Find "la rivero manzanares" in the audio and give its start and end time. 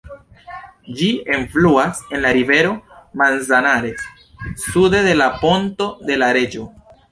2.23-4.09